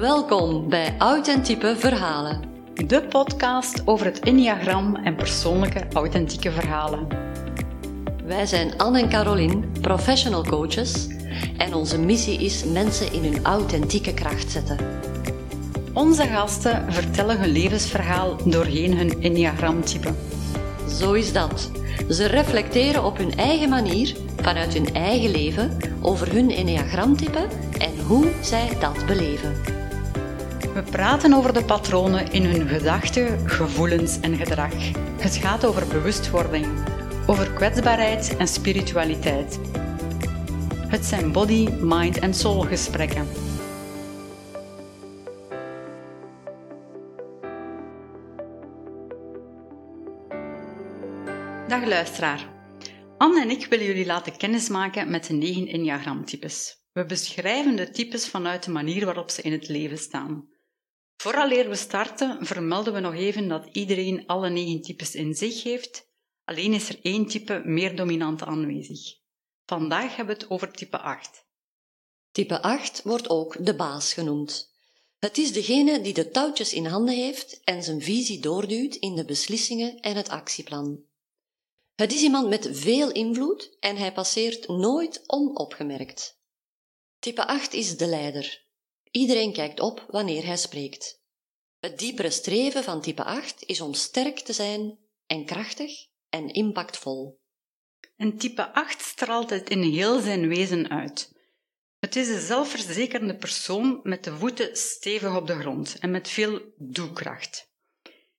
[0.00, 2.42] Welkom bij Authentieke Verhalen.
[2.86, 7.06] De podcast over het Enneagram en persoonlijke authentieke verhalen.
[8.24, 11.06] Wij zijn Anne en Caroline, professional coaches,
[11.56, 14.78] en onze missie is mensen in hun authentieke kracht zetten.
[15.92, 20.14] Onze gasten vertellen hun levensverhaal doorheen hun Enneagramtype.
[20.88, 21.70] Zo is dat.
[22.08, 27.46] Ze reflecteren op hun eigen manier, vanuit hun eigen leven, over hun Enneagramtype
[27.78, 29.77] en hoe zij dat beleven.
[30.78, 34.72] We praten over de patronen in hun gedachten, gevoelens en gedrag.
[35.20, 36.66] Het gaat over bewustwording,
[37.26, 39.60] over kwetsbaarheid en spiritualiteit.
[40.88, 43.26] Het zijn body, mind en soul gesprekken.
[51.68, 52.46] Dag luisteraar.
[53.16, 56.82] Anne en ik willen jullie laten kennismaken met de negen Enneagramtypes.
[56.92, 60.56] We beschrijven de types vanuit de manier waarop ze in het leven staan.
[61.20, 66.08] Vooraleer we starten, vermelden we nog even dat iedereen alle negen types in zich heeft,
[66.44, 69.16] alleen is er één type meer dominant aanwezig.
[69.66, 71.46] Vandaag hebben we het over type 8.
[72.30, 74.72] Type 8 wordt ook de baas genoemd.
[75.18, 79.24] Het is degene die de touwtjes in handen heeft en zijn visie doorduwt in de
[79.24, 81.04] beslissingen en het actieplan.
[81.94, 86.38] Het is iemand met veel invloed en hij passeert nooit onopgemerkt.
[87.18, 88.66] Type 8 is de leider.
[89.10, 91.22] Iedereen kijkt op wanneer hij spreekt.
[91.78, 97.40] Het diepere streven van type 8 is om sterk te zijn en krachtig en impactvol.
[98.16, 101.36] En type 8 straalt het in heel zijn wezen uit.
[101.98, 106.60] Het is een zelfverzekerde persoon met de voeten stevig op de grond en met veel
[106.76, 107.70] doekracht.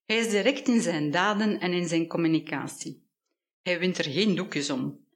[0.06, 3.08] Hij is direct in zijn daden en in zijn communicatie.
[3.62, 5.08] Hij wint er geen doekjes om.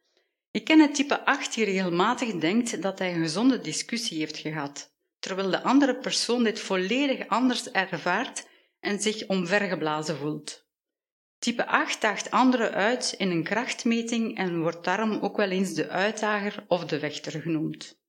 [0.52, 4.93] Ik ken het type 8 die regelmatig denkt dat hij een gezonde discussie heeft gehad,
[5.24, 8.48] terwijl de andere persoon dit volledig anders ervaart
[8.80, 10.66] en zich omvergeblazen voelt.
[11.38, 15.90] Type 8 daagt anderen uit in een krachtmeting en wordt daarom ook wel eens de
[15.90, 18.00] uitdager of de vechter genoemd.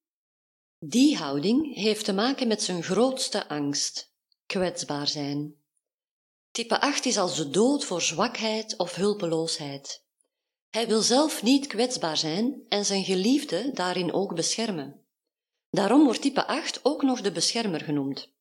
[0.79, 4.15] Die houding heeft te maken met zijn grootste angst:
[4.47, 5.55] kwetsbaar zijn.
[6.51, 10.05] Type 8 is als de dood voor zwakheid of hulpeloosheid.
[10.71, 15.04] Hij wil zelf niet kwetsbaar zijn en zijn geliefde daarin ook beschermen.
[15.75, 18.33] Daarom wordt type 8 ook nog de beschermer genoemd.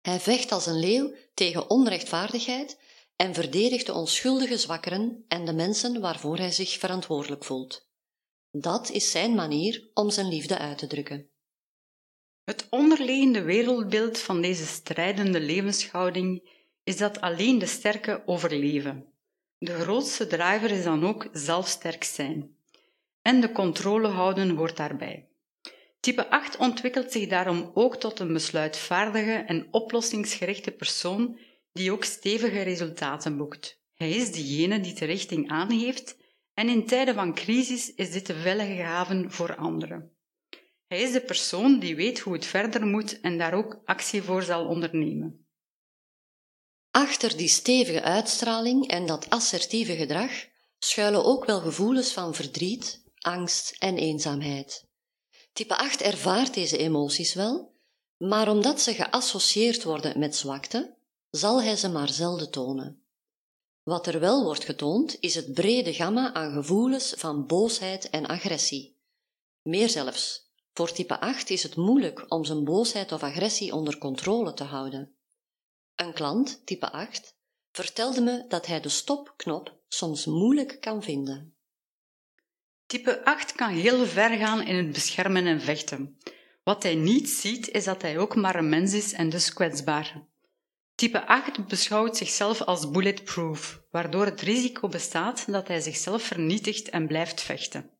[0.00, 2.78] Hij vecht als een leeuw tegen onrechtvaardigheid
[3.16, 7.88] en verdedigt de onschuldige zwakkeren en de mensen waarvoor hij zich verantwoordelijk voelt.
[8.50, 11.30] Dat is zijn manier om zijn liefde uit te drukken.
[12.44, 16.50] Het onderliggende wereldbeeld van deze strijdende levenshouding
[16.82, 19.12] is dat alleen de sterke overleven.
[19.58, 22.56] De grootste driver is dan ook zelf sterk zijn.
[23.22, 25.31] En de controle houden hoort daarbij.
[26.02, 31.38] Type 8 ontwikkelt zich daarom ook tot een besluitvaardige en oplossingsgerichte persoon
[31.72, 33.80] die ook stevige resultaten boekt.
[33.94, 36.16] Hij is diegene die de richting aangeeft
[36.54, 40.16] en in tijden van crisis is dit de veilige haven voor anderen.
[40.86, 44.42] Hij is de persoon die weet hoe het verder moet en daar ook actie voor
[44.42, 45.46] zal ondernemen.
[46.90, 50.30] Achter die stevige uitstraling en dat assertieve gedrag
[50.78, 54.90] schuilen ook wel gevoelens van verdriet, angst en eenzaamheid.
[55.52, 57.74] Type 8 ervaart deze emoties wel,
[58.16, 60.96] maar omdat ze geassocieerd worden met zwakte,
[61.30, 63.02] zal hij ze maar zelden tonen.
[63.82, 69.00] Wat er wel wordt getoond, is het brede gamma aan gevoelens van boosheid en agressie.
[69.62, 74.54] Meer zelfs, voor type 8 is het moeilijk om zijn boosheid of agressie onder controle
[74.54, 75.16] te houden.
[75.94, 77.36] Een klant, type 8,
[77.72, 81.56] vertelde me dat hij de stopknop soms moeilijk kan vinden.
[82.92, 86.18] Type 8 kan heel ver gaan in het beschermen en vechten.
[86.62, 90.26] Wat hij niet ziet, is dat hij ook maar een mens is en dus kwetsbaar.
[90.94, 97.06] Type 8 beschouwt zichzelf als bulletproof, waardoor het risico bestaat dat hij zichzelf vernietigt en
[97.06, 97.90] blijft vechten.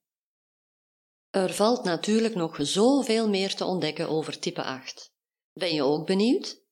[1.30, 5.12] Er valt natuurlijk nog zoveel meer te ontdekken over type 8.
[5.53, 6.62] Ben je ook benieuwd?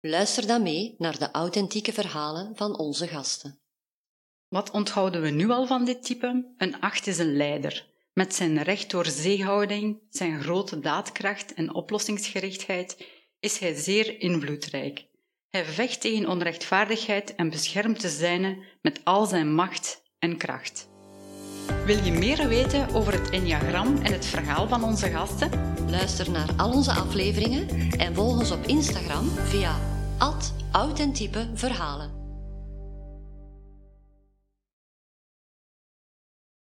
[0.00, 3.60] Luister dan mee naar de authentieke verhalen van onze gasten.
[4.48, 6.54] Wat onthouden we nu al van dit type?
[6.56, 7.86] Een 8 is een leider.
[8.12, 13.06] Met zijn recht door zeehouding, zijn grote daadkracht en oplossingsgerichtheid
[13.40, 15.06] is hij zeer invloedrijk.
[15.50, 20.88] Hij vecht tegen onrechtvaardigheid en beschermt de zijne met al zijn macht en kracht.
[21.84, 25.50] Wil je meer weten over het Enneagram en het verhaal van onze gasten?
[25.90, 27.68] Luister naar al onze afleveringen
[27.98, 29.76] en volg ons op Instagram via
[30.72, 32.17] authentiepe verhalen.